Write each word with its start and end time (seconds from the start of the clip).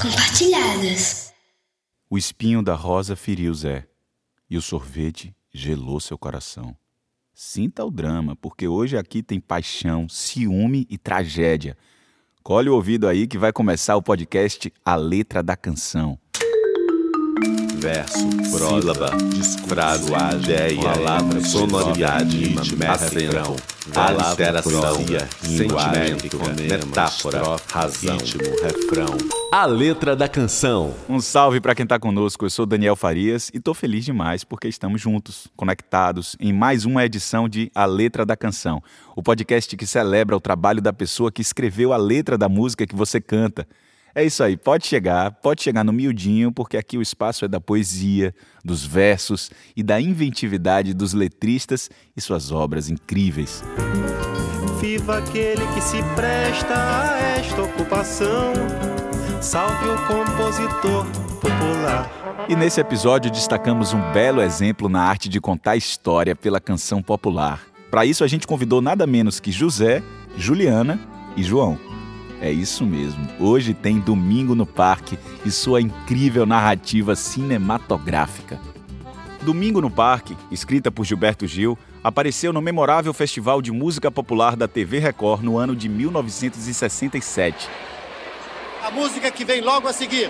Compartilhadas. 0.00 1.30
O 2.08 2.16
espinho 2.16 2.62
da 2.62 2.74
rosa 2.74 3.14
feriu 3.14 3.52
Zé, 3.52 3.86
e 4.48 4.56
o 4.56 4.62
sorvete 4.62 5.36
gelou 5.52 6.00
seu 6.00 6.16
coração. 6.16 6.74
Sinta 7.34 7.84
o 7.84 7.90
drama, 7.90 8.34
porque 8.34 8.66
hoje 8.66 8.96
aqui 8.96 9.22
tem 9.22 9.38
paixão, 9.38 10.08
ciúme 10.08 10.86
e 10.88 10.96
tragédia. 10.96 11.76
Colhe 12.42 12.70
o 12.70 12.74
ouvido 12.74 13.06
aí 13.06 13.26
que 13.26 13.36
vai 13.36 13.52
começar 13.52 13.94
o 13.94 14.02
podcast 14.02 14.72
A 14.82 14.96
Letra 14.96 15.42
da 15.42 15.54
Canção 15.54 16.18
verso, 17.82 18.30
sílaba, 18.44 19.10
frase, 19.66 20.12
ideia, 20.44 20.80
palavra, 20.80 21.40
sonoridade, 21.40 22.54
acento, 22.88 23.56
aliteração, 23.94 24.94
sentimento, 25.42 26.38
metáfora, 26.56 27.56
razão, 27.70 28.16
ritmo, 28.16 28.42
refrão. 28.62 29.16
A 29.50 29.66
letra 29.66 30.14
da 30.14 30.28
canção. 30.28 30.94
Um 31.08 31.20
salve 31.20 31.60
para 31.60 31.74
quem 31.74 31.84
está 31.84 31.98
conosco. 31.98 32.44
Eu 32.46 32.50
sou 32.50 32.64
Daniel 32.64 32.96
Farias 32.96 33.50
e 33.52 33.58
estou 33.58 33.74
feliz 33.74 34.04
demais 34.04 34.44
porque 34.44 34.68
estamos 34.68 35.00
juntos, 35.00 35.48
conectados 35.56 36.36
em 36.40 36.52
mais 36.52 36.84
uma 36.84 37.04
edição 37.04 37.48
de 37.48 37.70
A 37.74 37.84
Letra 37.84 38.24
da 38.24 38.36
Canção, 38.36 38.82
o 39.14 39.22
podcast 39.22 39.76
que 39.76 39.86
celebra 39.86 40.36
o 40.36 40.40
trabalho 40.40 40.80
da 40.80 40.92
pessoa 40.92 41.30
que 41.30 41.42
escreveu 41.42 41.92
a 41.92 41.96
letra 41.96 42.38
da 42.38 42.48
música 42.48 42.86
que 42.86 42.96
você 42.96 43.20
canta. 43.20 43.66
É 44.14 44.22
isso 44.22 44.42
aí, 44.42 44.58
pode 44.58 44.86
chegar, 44.86 45.30
pode 45.30 45.62
chegar 45.62 45.82
no 45.82 45.92
miudinho, 45.92 46.52
porque 46.52 46.76
aqui 46.76 46.98
o 46.98 47.02
espaço 47.02 47.46
é 47.46 47.48
da 47.48 47.58
poesia, 47.58 48.34
dos 48.62 48.84
versos 48.84 49.50
e 49.74 49.82
da 49.82 49.98
inventividade 49.98 50.92
dos 50.92 51.14
letristas 51.14 51.88
e 52.14 52.20
suas 52.20 52.52
obras 52.52 52.90
incríveis. 52.90 53.64
Viva 54.80 55.18
aquele 55.18 55.66
que 55.74 55.80
se 55.80 56.02
presta 56.14 56.74
a 56.74 57.20
esta 57.38 57.62
ocupação, 57.62 58.52
salve 59.40 59.88
o 59.88 59.96
compositor 60.06 61.06
popular. 61.40 62.46
E 62.48 62.56
nesse 62.56 62.80
episódio 62.80 63.30
destacamos 63.30 63.94
um 63.94 64.12
belo 64.12 64.42
exemplo 64.42 64.88
na 64.88 65.02
arte 65.02 65.28
de 65.28 65.40
contar 65.40 65.76
história 65.76 66.36
pela 66.36 66.60
canção 66.60 67.02
popular. 67.02 67.62
Para 67.90 68.04
isso 68.04 68.24
a 68.24 68.26
gente 68.26 68.46
convidou 68.46 68.82
nada 68.82 69.06
menos 69.06 69.40
que 69.40 69.52
José, 69.52 70.02
Juliana 70.36 71.00
e 71.36 71.42
João. 71.42 71.91
É 72.42 72.50
isso 72.50 72.84
mesmo. 72.84 73.24
Hoje 73.38 73.72
tem 73.72 74.00
Domingo 74.00 74.52
no 74.52 74.66
Parque 74.66 75.16
e 75.46 75.50
sua 75.50 75.80
incrível 75.80 76.44
narrativa 76.44 77.14
cinematográfica. 77.14 78.58
Domingo 79.42 79.80
no 79.80 79.88
Parque, 79.88 80.36
escrita 80.50 80.90
por 80.90 81.04
Gilberto 81.04 81.46
Gil, 81.46 81.78
apareceu 82.02 82.52
no 82.52 82.60
memorável 82.60 83.14
Festival 83.14 83.62
de 83.62 83.70
Música 83.70 84.10
Popular 84.10 84.56
da 84.56 84.66
TV 84.66 84.98
Record 84.98 85.44
no 85.44 85.56
ano 85.56 85.76
de 85.76 85.88
1967. 85.88 87.68
A 88.84 88.90
música 88.90 89.30
que 89.30 89.44
vem 89.44 89.60
logo 89.60 89.86
a 89.86 89.92
seguir 89.92 90.28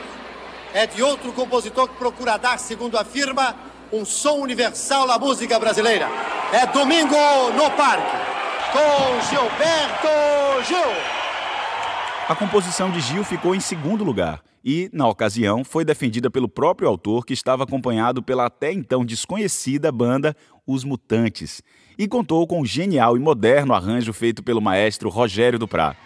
é 0.74 0.86
de 0.86 1.02
outro 1.02 1.32
compositor 1.32 1.88
que 1.88 1.96
procura 1.96 2.36
dar, 2.36 2.58
segundo 2.58 2.98
afirma, 2.98 3.56
um 3.90 4.04
som 4.04 4.34
universal 4.34 5.10
à 5.10 5.18
música 5.18 5.58
brasileira. 5.58 6.10
É 6.52 6.66
Domingo 6.66 7.16
no 7.56 7.70
Parque, 7.70 8.18
com 8.70 9.30
Gilberto 9.30 10.68
Gil. 10.68 11.21
A 12.28 12.36
composição 12.36 12.88
de 12.88 13.00
Gil 13.00 13.24
ficou 13.24 13.52
em 13.52 13.58
segundo 13.58 14.04
lugar 14.04 14.40
e, 14.64 14.88
na 14.92 15.08
ocasião, 15.08 15.64
foi 15.64 15.84
defendida 15.84 16.30
pelo 16.30 16.48
próprio 16.48 16.88
autor, 16.88 17.26
que 17.26 17.32
estava 17.32 17.64
acompanhado 17.64 18.22
pela 18.22 18.46
até 18.46 18.72
então 18.72 19.04
desconhecida 19.04 19.90
banda 19.90 20.34
Os 20.64 20.84
Mutantes, 20.84 21.60
e 21.98 22.06
contou 22.06 22.46
com 22.46 22.60
o 22.60 22.66
genial 22.66 23.16
e 23.16 23.20
moderno 23.20 23.74
arranjo 23.74 24.12
feito 24.12 24.40
pelo 24.40 24.60
maestro 24.60 25.08
Rogério 25.08 25.58
Duprá. 25.58 25.96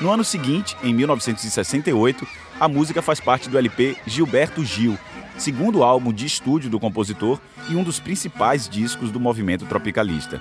No 0.00 0.10
ano 0.10 0.24
seguinte, 0.24 0.74
em 0.82 0.94
1968, 0.94 2.26
a 2.58 2.66
música 2.66 3.02
faz 3.02 3.20
parte 3.20 3.50
do 3.50 3.58
LP 3.58 3.98
Gilberto 4.06 4.64
Gil, 4.64 4.98
segundo 5.36 5.82
álbum 5.82 6.10
de 6.10 6.24
estúdio 6.24 6.70
do 6.70 6.80
compositor 6.80 7.38
e 7.68 7.76
um 7.76 7.84
dos 7.84 8.00
principais 8.00 8.66
discos 8.66 9.10
do 9.10 9.20
movimento 9.20 9.66
tropicalista. 9.66 10.40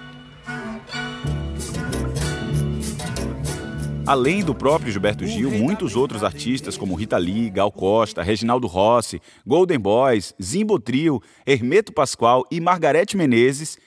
Além 4.10 4.44
do 4.44 4.56
próprio 4.56 4.92
Gilberto 4.92 5.24
Gil, 5.28 5.52
muitos 5.52 5.96
outros 5.96 6.24
artistas 6.24 6.76
como 6.76 6.96
Rita 6.96 7.16
Lee, 7.16 7.48
Gal 7.52 7.72
Costa, 7.72 8.24
Reginaldo 8.24 8.66
Rossi, 8.66 9.22
Golden 9.46 9.78
Boys, 9.78 10.34
Zimbo 10.42 10.80
Trio, 10.80 11.22
Hermeto 11.46 11.94
Pascoal 11.94 12.44
e 12.50 12.60
Margarete 12.60 13.16
Menezes 13.16 13.78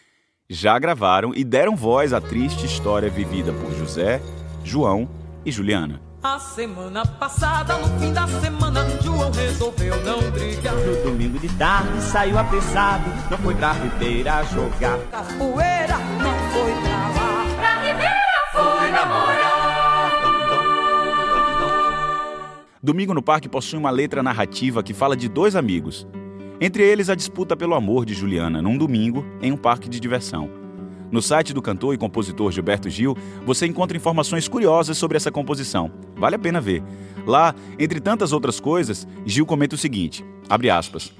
já 0.49 0.79
gravaram 0.79 1.33
e 1.35 1.43
deram 1.43 1.75
voz 1.75 2.13
à 2.13 2.21
triste 2.21 2.67
história 2.67 3.11
vivida 3.11 3.53
por 3.53 3.75
José, 3.77 4.23
João 4.63 5.11
e 5.45 5.51
Juliana. 5.51 6.01
A 6.23 6.39
semana 6.39 7.05
passada, 7.05 7.77
no 7.79 7.99
fim 7.99 8.13
da 8.13 8.29
semana, 8.29 8.89
João 9.03 9.33
resolveu 9.33 10.01
não 10.05 10.31
brigar. 10.31 10.73
No 10.73 11.03
domingo 11.03 11.37
de 11.41 11.49
tarde 11.59 12.01
saiu 12.01 12.39
apressado, 12.39 13.11
não 13.29 13.39
foi 13.39 13.57
pra 13.57 13.73
Ribeira 13.73 14.45
jogar. 14.45 15.01
Capoeira 15.11 15.97
Domingo 22.85 23.15
no 23.15 23.23
Parque 23.23 23.49
possui 23.49 23.79
uma 23.79 23.91
letra 23.91 24.25
narrativa 24.25 24.83
que 24.83 24.93
fala 24.93 25.17
de 25.17 25.29
dois 25.29 25.55
amigos. 25.55 26.05
Entre 26.61 26.83
eles, 26.83 27.09
a 27.09 27.15
disputa 27.15 27.57
pelo 27.57 27.77
amor 27.77 28.05
de 28.05 28.13
Juliana, 28.13 28.61
num 28.61 28.77
domingo, 28.77 29.25
em 29.41 29.53
um 29.53 29.57
parque 29.57 29.89
de 29.89 30.01
diversão. 30.01 30.51
No 31.09 31.23
site 31.23 31.55
do 31.55 31.63
cantor 31.63 31.95
e 31.95 31.99
compositor 31.99 32.51
Gilberto 32.51 32.91
Gil, 32.91 33.17
você 33.47 33.67
encontra 33.67 33.97
informações 33.97 34.49
curiosas 34.49 34.99
sobre 34.99 35.17
essa 35.17 35.31
composição. 35.31 35.93
Vale 36.17 36.35
a 36.35 36.39
pena 36.41 36.61
ver. 36.61 36.83
Lá, 37.25 37.55
entre 37.79 38.01
tantas 38.01 38.33
outras 38.33 38.59
coisas, 38.59 39.07
Gil 39.25 39.47
comenta 39.47 39.77
o 39.77 39.79
seguinte: 39.79 40.25
abre 40.49 40.69
aspas. 40.69 41.13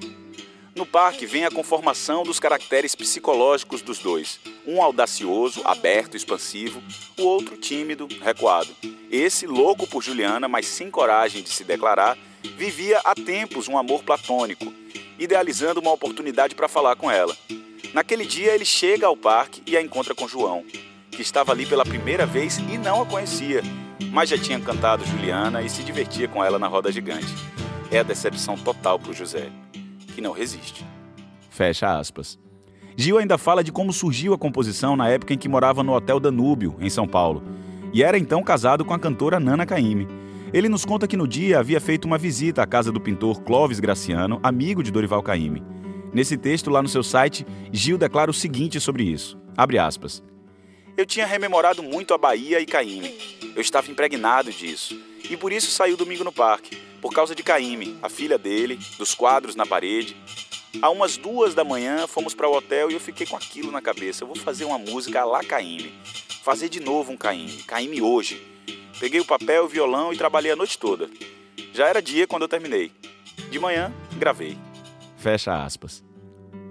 No 0.75 0.85
parque 0.85 1.25
vem 1.25 1.45
a 1.45 1.51
conformação 1.51 2.23
dos 2.23 2.41
caracteres 2.41 2.93
psicológicos 2.93 3.81
dos 3.81 3.99
dois. 3.99 4.37
Um 4.67 4.81
audacioso, 4.81 5.61
aberto, 5.63 6.17
expansivo, 6.17 6.81
o 7.17 7.23
outro 7.23 7.55
tímido, 7.55 8.05
recuado. 8.21 8.75
Esse, 9.13 9.45
louco 9.45 9.85
por 9.85 10.01
Juliana, 10.01 10.47
mas 10.47 10.65
sem 10.65 10.89
coragem 10.89 11.43
de 11.43 11.49
se 11.49 11.63
declarar, 11.63 12.17
vivia 12.57 12.99
há 13.05 13.13
tempos 13.13 13.67
um 13.67 13.77
amor 13.77 14.01
platônico, 14.01 14.73
idealizando 15.19 15.79
uma 15.79 15.91
oportunidade 15.91 16.55
para 16.55 16.67
falar 16.67 16.95
com 16.95 17.11
ela. 17.11 17.37
Naquele 17.93 18.25
dia 18.25 18.55
ele 18.55 18.65
chega 18.65 19.05
ao 19.05 19.15
parque 19.15 19.61
e 19.67 19.77
a 19.77 19.81
encontra 19.83 20.15
com 20.15 20.27
João, 20.27 20.63
que 21.11 21.21
estava 21.21 21.51
ali 21.51 21.63
pela 21.63 21.85
primeira 21.85 22.25
vez 22.25 22.57
e 22.57 22.75
não 22.75 23.03
a 23.03 23.05
conhecia, 23.05 23.61
mas 24.11 24.29
já 24.29 24.37
tinha 24.39 24.59
cantado 24.59 25.05
Juliana 25.05 25.61
e 25.61 25.69
se 25.69 25.83
divertia 25.83 26.27
com 26.27 26.43
ela 26.43 26.57
na 26.57 26.65
roda 26.65 26.91
gigante. 26.91 27.35
É 27.91 27.99
a 27.99 28.03
decepção 28.03 28.57
total 28.57 28.97
para 28.97 29.11
o 29.11 29.13
José 29.13 29.51
que 30.15 30.21
não 30.21 30.31
resiste. 30.31 30.83
Fecha 31.51 31.99
aspas. 31.99 32.39
Gil 32.97 33.19
ainda 33.19 33.37
fala 33.37 33.63
de 33.63 33.71
como 33.71 33.93
surgiu 33.93 34.33
a 34.33 34.39
composição 34.39 34.95
na 34.95 35.07
época 35.07 35.35
em 35.35 35.37
que 35.37 35.47
morava 35.47 35.83
no 35.83 35.93
Hotel 35.93 36.19
Danúbio, 36.19 36.75
em 36.79 36.89
São 36.89 37.07
Paulo, 37.07 37.43
e 37.93 38.03
era 38.03 38.17
então 38.17 38.43
casado 38.43 38.83
com 38.83 38.93
a 38.93 38.99
cantora 38.99 39.39
Nana 39.39 39.65
Caymmi. 39.65 40.07
Ele 40.51 40.67
nos 40.67 40.83
conta 40.83 41.07
que 41.07 41.15
no 41.15 41.27
dia 41.27 41.59
havia 41.59 41.79
feito 41.79 42.05
uma 42.05 42.17
visita 42.17 42.61
à 42.61 42.67
casa 42.67 42.91
do 42.91 42.99
pintor 42.99 43.41
Clóvis 43.41 43.79
Graciano, 43.79 44.39
amigo 44.43 44.83
de 44.83 44.91
Dorival 44.91 45.23
Caymmi. 45.23 45.63
Nesse 46.11 46.37
texto 46.37 46.69
lá 46.69 46.81
no 46.81 46.89
seu 46.89 47.03
site, 47.03 47.45
Gil 47.71 47.97
declara 47.97 48.29
o 48.29 48.33
seguinte 48.33 48.79
sobre 48.79 49.03
isso. 49.03 49.39
Abre 49.55 49.79
aspas. 49.79 50.23
Eu 50.97 51.05
tinha 51.05 51.25
rememorado 51.25 51.81
muito 51.81 52.13
a 52.13 52.17
Bahia 52.17 52.59
e 52.59 52.65
Caymmi. 52.65 53.15
Eu 53.55 53.61
estava 53.61 53.89
impregnado 53.89 54.51
disso. 54.51 54.99
E 55.29 55.37
por 55.37 55.51
isso 55.51 55.71
saiu 55.71 55.95
domingo 55.95 56.23
no 56.23 56.31
parque 56.31 56.77
por 57.03 57.13
causa 57.13 57.35
de 57.35 57.43
Caíme, 57.43 57.97
a 58.01 58.07
filha 58.07 58.37
dele, 58.37 58.79
dos 58.97 59.13
quadros 59.13 59.57
na 59.57 59.65
parede. 59.65 60.15
A 60.81 60.89
umas 60.89 61.17
duas 61.17 61.53
da 61.53 61.61
manhã 61.61 62.07
fomos 62.07 62.33
para 62.33 62.47
o 62.47 62.55
hotel 62.55 62.89
e 62.89 62.93
eu 62.93 62.99
fiquei 62.99 63.27
com 63.27 63.35
aquilo 63.35 63.73
na 63.73 63.81
cabeça. 63.81 64.23
Eu 64.23 64.27
vou 64.27 64.37
fazer 64.37 64.63
uma 64.63 64.77
música 64.77 65.25
lá 65.25 65.43
Caíme. 65.43 65.93
Fazer 66.43 66.67
de 66.67 66.81
novo 66.81 67.13
um 67.13 67.15
Caíme. 67.15 67.63
Caíme 67.65 68.01
hoje. 68.01 68.45
Peguei 68.99 69.21
o 69.21 69.25
papel, 69.25 69.63
o 69.63 69.67
violão 69.69 70.11
e 70.11 70.17
trabalhei 70.17 70.51
a 70.51 70.57
noite 70.57 70.77
toda. 70.77 71.09
Já 71.73 71.87
era 71.87 72.01
dia 72.01 72.27
quando 72.27 72.41
eu 72.41 72.49
terminei. 72.49 72.91
De 73.49 73.57
manhã, 73.57 73.93
gravei. 74.17 74.57
Fecha 75.15 75.63
aspas. 75.63 76.03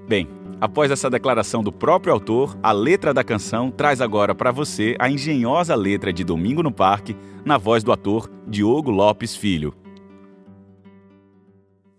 Bem, 0.07 0.29
após 0.61 0.91
essa 0.91 1.09
declaração 1.09 1.63
do 1.63 1.73
próprio 1.73 2.13
autor, 2.13 2.55
a 2.63 2.71
letra 2.71 3.15
da 3.15 3.25
canção 3.25 3.71
traz 3.71 4.03
agora 4.03 4.35
para 4.35 4.53
você 4.53 4.95
a 4.99 5.09
engenhosa 5.09 5.75
letra 5.75 6.13
de 6.13 6.23
Domingo 6.23 6.63
no 6.63 6.71
Parque, 6.71 7.17
na 7.43 7.57
voz 7.57 7.83
do 7.83 7.93
ator 7.93 8.31
Diogo 8.47 8.91
Lopes 8.91 9.35
Filho. 9.35 9.75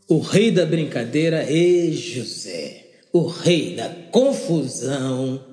O 0.07 0.19
rei 0.19 0.51
da 0.51 0.63
brincadeira 0.63 1.41
é 1.41 1.91
José. 1.91 2.85
O 3.11 3.25
rei 3.25 3.75
da 3.75 3.89
confusão 4.11 5.43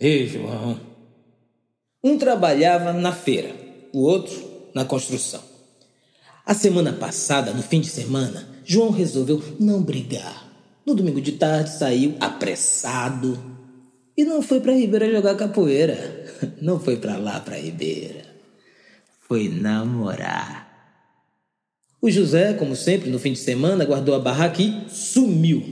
é 0.00 0.24
João. 0.24 0.95
Um 2.02 2.18
trabalhava 2.18 2.92
na 2.92 3.12
feira, 3.12 3.54
o 3.92 4.00
outro 4.02 4.34
na 4.74 4.84
construção. 4.84 5.42
A 6.44 6.54
semana 6.54 6.92
passada, 6.92 7.52
no 7.52 7.62
fim 7.62 7.80
de 7.80 7.88
semana, 7.88 8.46
João 8.64 8.90
resolveu 8.90 9.42
não 9.58 9.82
brigar. 9.82 10.46
No 10.84 10.94
domingo 10.94 11.20
de 11.20 11.32
tarde 11.32 11.70
saiu 11.70 12.14
apressado 12.20 13.56
e 14.16 14.24
não 14.24 14.40
foi 14.40 14.60
para 14.60 14.72
Ribeira 14.72 15.10
jogar 15.10 15.34
capoeira. 15.34 16.24
Não 16.60 16.78
foi 16.78 16.98
para 16.98 17.16
lá 17.16 17.40
para 17.40 17.56
Ribeira. 17.56 18.24
foi 19.26 19.48
namorar. 19.48 20.66
O 22.00 22.10
José, 22.10 22.52
como 22.52 22.76
sempre, 22.76 23.10
no 23.10 23.18
fim 23.18 23.32
de 23.32 23.38
semana, 23.38 23.86
guardou 23.86 24.14
a 24.14 24.18
barraca 24.18 24.60
e 24.62 24.84
sumiu. 24.88 25.64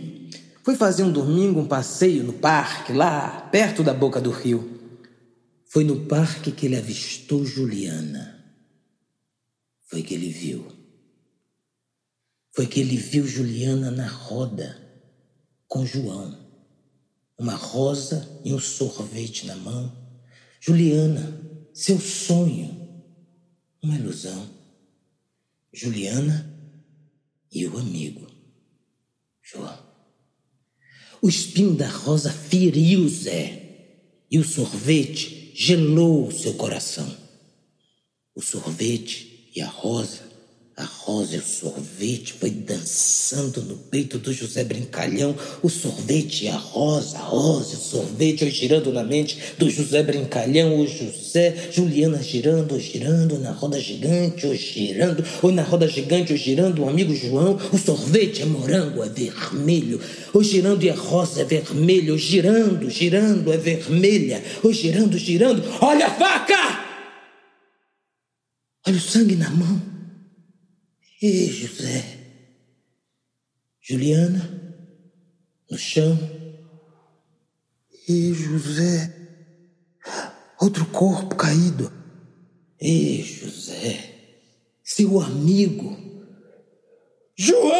Foi 0.63 0.75
fazer 0.75 1.03
um 1.03 1.13
domingo 1.13 1.61
um 1.61 1.67
passeio 1.67 2.25
no 2.25 2.33
parque, 2.33 2.93
lá 2.95 3.49
perto 3.53 3.83
da 3.83 3.93
boca 3.93 4.21
do 4.21 4.31
rio. 4.31 4.74
Foi 5.75 5.83
no 5.83 6.07
parque 6.07 6.53
que 6.53 6.67
ele 6.67 6.77
avistou 6.77 7.45
Juliana. 7.45 8.45
Foi 9.87 10.05
que 10.05 10.15
ele 10.15 10.29
viu. 10.31 10.71
Foi 12.53 12.65
que 12.69 12.79
ele 12.79 12.97
viu 12.97 13.27
Juliana 13.27 13.91
na 13.91 14.07
roda 14.07 14.81
com 15.67 15.85
João. 15.85 16.39
Uma 17.37 17.57
rosa 17.57 18.41
e 18.45 18.55
um 18.55 18.61
sorvete 18.61 19.47
na 19.47 19.57
mão. 19.57 19.93
Juliana, 20.61 21.41
seu 21.73 21.99
sonho, 21.99 23.03
uma 23.83 23.97
ilusão. 23.97 24.49
Juliana 25.73 26.57
e 27.51 27.67
o 27.67 27.77
amigo, 27.77 28.31
João. 29.43 29.77
O 31.21 31.29
espinho 31.29 31.75
da 31.75 31.89
rosa 31.89 32.31
feriu 32.31 33.09
Zé 33.09 34.05
e 34.31 34.39
o 34.39 34.45
sorvete 34.45 35.44
gelou 35.57 36.33
seu 36.33 36.55
coração. 36.55 37.17
O 38.35 38.43
sorvete 38.43 39.51
e 39.55 39.63
a 39.63 39.69
rosa 39.69 40.24
a 40.77 40.85
rosa 40.85 41.37
e 41.37 41.39
o 41.39 41.43
sorvete 41.43 42.33
foi 42.33 42.51
dançando 42.51 43.63
no 43.63 43.77
peito 43.77 44.19
do 44.19 44.33
José 44.33 44.65
Brincalhão. 44.65 45.37
O 45.63 45.69
sorvete 45.69 46.47
e 46.47 46.49
a 46.49 46.57
rosa, 46.57 47.17
a 47.17 47.21
rosa 47.21 47.75
e 47.75 47.77
o 47.77 47.81
sorvete, 47.81 48.51
girando 48.51 48.93
na 48.93 49.05
mente 49.05 49.39
do 49.57 49.71
José 49.71 50.03
Brincalhão. 50.03 50.81
O 50.81 50.87
José, 50.89 51.71
Juliana 51.71 52.21
girando, 52.21 52.79
girando 52.81 53.39
na 53.39 53.53
roda 53.53 53.79
gigante, 53.79 54.49
ou 54.49 54.55
girando, 54.57 55.25
ou 55.43 55.53
na 55.53 55.63
roda 55.63 55.87
gigante, 55.87 56.33
ou 56.33 56.39
girando 56.39 56.83
o 56.83 56.89
amigo 56.89 57.15
João. 57.15 57.57
O 57.73 57.79
sorvete 57.79 58.43
é 58.43 58.45
morango, 58.45 59.05
é 59.05 59.09
vermelho. 59.09 60.01
O 60.33 60.43
girando 60.43 60.83
e 60.83 60.91
a 60.91 60.97
rosa 60.97 61.43
é 61.43 61.45
vermelho. 61.45 62.17
O 62.17 62.19
girando, 62.19 62.91
girando 62.91 63.53
é 63.53 63.57
vermelha. 63.57 64.43
O 64.65 64.73
girando, 64.73 65.17
girando. 65.17 65.63
Olha 65.81 66.07
a 66.07 66.11
faca! 66.11 66.85
Olha 68.89 68.97
o 68.97 69.01
sangue 69.01 69.37
na 69.37 69.51
mão. 69.51 69.94
E 71.27 71.47
José, 71.47 72.05
Juliana, 73.81 74.77
no 75.71 75.79
chão. 75.79 76.19
E 78.07 78.35
José, 78.35 79.11
outro 80.61 80.85
corpo 80.85 81.35
caído. 81.35 81.91
E 82.79 83.23
José, 83.23 84.43
seu 84.83 85.19
amigo, 85.19 85.97
João! 87.35 87.73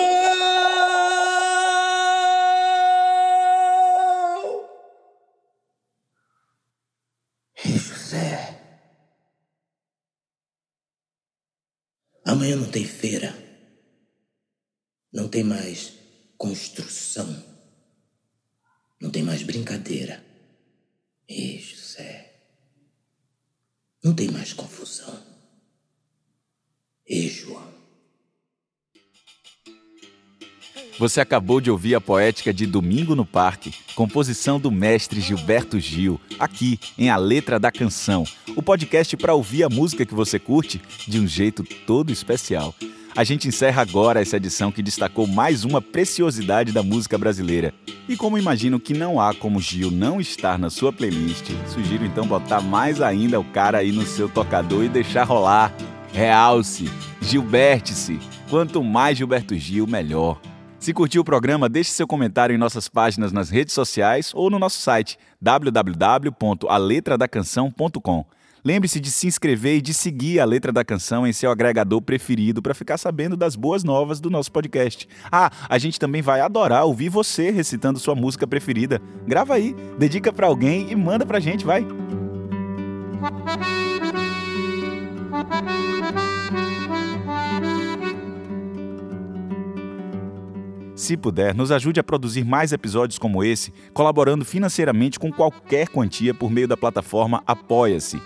E 7.63 7.77
José. 7.77 8.64
Amanhã 12.35 12.57
não 12.57 12.69
tem 12.69 12.85
feira. 12.85 13.33
Não 15.13 15.29
tem 15.29 15.45
mais 15.45 15.93
construção. 16.37 17.29
Não 19.01 19.09
tem 19.09 19.23
mais 19.23 19.45
brincadeira. 19.45 20.21
E 21.29 21.57
José. 21.61 22.35
Não 24.03 24.13
tem 24.17 24.33
mais 24.33 24.53
confusão. 24.53 25.25
E 27.07 27.29
João. 27.29 27.84
Você 30.99 31.21
acabou 31.21 31.61
de 31.61 31.71
ouvir 31.71 31.97
a 31.97 32.01
poética 32.01 32.55
de 32.55 32.67
Domingo 32.67 33.17
no 33.17 33.27
Parque, 33.27 33.75
composição 33.97 34.61
do 34.61 34.71
mestre 34.71 35.21
Gilberto 35.21 35.81
Gil, 35.81 36.21
aqui 36.39 36.79
em 36.97 37.11
A 37.11 37.17
Letra 37.17 37.59
da 37.59 37.73
Canção, 37.73 38.25
o 38.55 38.63
podcast 38.63 39.17
para 39.17 39.35
ouvir 39.35 39.65
a 39.65 39.69
música 39.69 40.07
que 40.07 40.15
você 40.15 40.39
curte 40.39 40.81
de 41.09 41.19
um 41.19 41.27
jeito 41.27 41.65
todo 41.85 42.13
especial. 42.13 42.73
A 43.17 43.25
gente 43.25 43.49
encerra 43.49 43.83
agora 43.83 44.21
essa 44.21 44.37
edição 44.37 44.71
que 44.71 44.83
destacou 44.83 45.27
mais 45.27 45.65
uma 45.65 45.83
preciosidade 45.83 46.71
da 46.71 46.83
música 46.83 47.19
brasileira. 47.19 47.75
E 48.09 48.17
como 48.17 48.39
imagino 48.39 48.79
que 48.79 48.95
não 48.95 49.21
há 49.21 49.35
como 49.35 49.61
Gil 49.61 49.91
não 49.91 50.21
estar 50.21 50.59
na 50.59 50.71
sua 50.71 50.93
playlist, 50.93 51.51
sugiro 51.73 52.05
então 52.05 52.27
botar 52.27 52.61
mais 52.61 53.01
ainda 53.01 53.41
o 53.41 53.45
cara 53.45 53.79
aí 53.79 53.91
no 53.91 54.07
seu 54.07 54.29
tocador 54.29 54.85
e 54.85 54.89
deixar 54.89 55.25
rolar. 55.25 55.73
Realce, 56.13 56.89
Gilberte-se. 57.21 58.21
Quanto 58.49 58.83
mais 58.83 59.19
Gilberto 59.19 59.57
Gil, 59.57 59.87
melhor. 59.87 60.41
Se 60.85 60.93
curtiu 60.93 61.23
o 61.23 61.25
programa, 61.25 61.67
deixe 61.67 61.91
seu 61.93 62.07
comentário 62.07 62.55
em 62.55 62.59
nossas 62.59 62.91
páginas 62.91 63.33
nas 63.33 63.49
redes 63.49 63.73
sociais 63.73 64.33
ou 64.35 64.51
no 64.51 64.59
nosso 64.59 64.83
site 64.83 65.19
www.aletradacanção.com. 65.41 68.27
Lembre-se 68.63 69.01
de 69.01 69.11
se 69.11 69.27
inscrever 69.27 69.79
e 69.79 69.81
de 69.81 69.95
seguir 69.95 70.41
a 70.41 70.45
Letra 70.45 70.71
da 70.71 70.85
Canção 70.85 71.27
em 71.27 71.33
seu 71.33 71.51
agregador 71.51 72.03
preferido 72.03 72.61
para 72.61 72.75
ficar 72.75 72.99
sabendo 72.99 73.35
das 73.35 73.57
boas 73.57 73.83
novas 73.83 74.21
do 74.21 74.29
nosso 74.29 74.53
podcast. 74.53 75.09
Ah, 75.33 75.51
a 75.71 75.79
gente 75.79 75.99
também 75.99 76.21
vai 76.21 76.43
adorar 76.43 76.85
ouvir 76.85 77.09
você 77.09 77.51
recitando 77.51 77.99
sua 77.99 78.15
música 78.15 78.47
preferida. 78.47 79.01
Grava 79.27 79.55
aí, 79.55 79.75
dedica 79.99 80.35
para 80.35 80.49
alguém 80.49 80.91
e 80.91 80.95
manda 80.95 81.25
pra 81.25 81.41
gente, 81.41 81.65
vai. 81.65 81.83
Se 91.05 91.19
puder, 91.19 91.55
nos 91.55 91.71
ajude 91.71 92.01
a 92.01 92.03
produzir 92.03 92.47
mais 92.47 92.73
episódios 92.73 93.19
como 93.19 93.45
esse, 93.45 93.75
colaborando 93.93 94.43
financeiramente 94.43 95.19
com 95.19 95.31
qualquer 95.31 95.87
quantia 95.87 96.33
por 96.33 96.51
meio 96.51 96.67
da 96.67 96.79
plataforma 96.79 97.45
Apoia-se. 97.47 98.23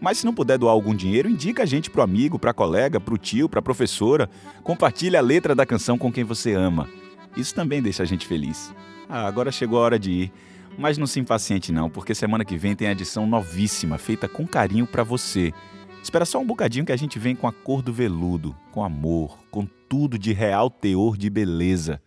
Mas 0.00 0.18
se 0.18 0.24
não 0.24 0.32
puder 0.32 0.56
doar 0.56 0.70
algum 0.70 0.94
dinheiro, 0.94 1.28
indica 1.28 1.64
a 1.64 1.66
gente 1.66 1.90
pro 1.90 2.00
amigo, 2.00 2.38
pra 2.38 2.54
colega, 2.54 3.00
pro 3.00 3.18
tio, 3.18 3.48
pra 3.48 3.60
professora. 3.60 4.30
Compartilhe 4.62 5.16
a 5.16 5.20
letra 5.20 5.52
da 5.52 5.66
canção 5.66 5.98
com 5.98 6.12
quem 6.12 6.22
você 6.22 6.54
ama. 6.54 6.88
Isso 7.36 7.56
também 7.56 7.82
deixa 7.82 8.04
a 8.04 8.06
gente 8.06 8.24
feliz. 8.24 8.72
Ah, 9.08 9.26
agora 9.26 9.50
chegou 9.50 9.80
a 9.80 9.82
hora 9.82 9.98
de 9.98 10.12
ir. 10.12 10.32
Mas 10.78 10.96
não 10.98 11.08
se 11.08 11.18
impaciente 11.18 11.72
não, 11.72 11.90
porque 11.90 12.14
semana 12.14 12.44
que 12.44 12.56
vem 12.56 12.76
tem 12.76 12.86
a 12.86 12.92
edição 12.92 13.26
novíssima, 13.26 13.98
feita 13.98 14.28
com 14.28 14.46
carinho 14.46 14.86
para 14.86 15.02
você. 15.02 15.52
Espera 16.00 16.24
só 16.24 16.38
um 16.38 16.46
bocadinho 16.46 16.84
que 16.84 16.92
a 16.92 16.96
gente 16.96 17.18
vem 17.18 17.34
com 17.34 17.48
a 17.48 17.52
cor 17.52 17.82
do 17.82 17.92
veludo, 17.92 18.54
com 18.70 18.84
amor, 18.84 19.38
com 19.50 19.66
tudo 19.88 20.16
de 20.16 20.32
real 20.32 20.70
teor 20.70 21.16
de 21.16 21.28
beleza. 21.28 22.00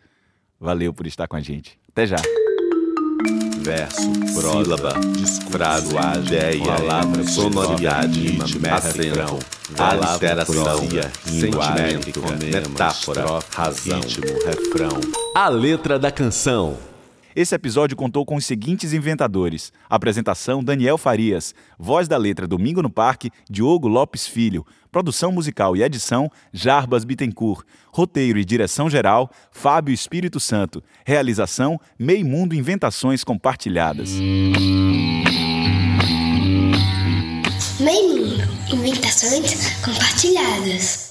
Valeu 0.59 0.93
por 0.93 1.05
estar 1.07 1.27
com 1.27 1.35
a 1.35 1.41
gente. 1.41 1.77
Até 1.91 2.07
já. 2.07 2.17
Verso, 3.59 4.13
sílaba, 4.27 4.93
frase, 5.50 5.95
ideia, 6.27 6.63
palavra, 6.63 7.24
sonoridade, 7.24 8.38
acento, 8.71 9.39
aliteração, 9.75 10.88
sentimento, 11.25 12.21
metáfora, 12.39 13.39
razão, 13.51 14.00
ritmo, 14.01 14.25
refrão. 14.45 15.00
A 15.33 15.50
letra 15.50 15.97
da 15.97 16.12
canção. 16.12 16.77
Esse 17.35 17.53
episódio 17.53 17.97
contou 17.97 18.25
com 18.25 18.35
os 18.35 18.45
seguintes 18.45 18.93
inventadores: 18.93 19.73
apresentação 19.89 20.63
Daniel 20.63 20.97
Farias, 20.97 21.53
voz 21.77 22.07
da 22.07 22.15
letra 22.15 22.47
Domingo 22.47 22.81
no 22.81 22.89
Parque, 22.89 23.29
Diogo 23.49 23.89
Lopes 23.89 24.25
Filho, 24.25 24.65
produção 24.89 25.33
musical 25.33 25.75
e 25.75 25.83
edição 25.83 26.31
Jarbas 26.53 27.03
Bittencourt, 27.03 27.65
roteiro 27.91 28.39
e 28.39 28.45
direção 28.45 28.89
geral 28.89 29.29
Fábio 29.51 29.93
Espírito 29.93 30.39
Santo, 30.39 30.81
realização 31.05 31.77
Meio 31.99 32.25
Mundo 32.25 32.55
Inventações 32.55 33.21
Compartilhadas. 33.21 34.11
Meio 37.81 38.17
Mundo 38.17 38.43
Inventações 38.71 39.81
Compartilhadas. 39.83 41.04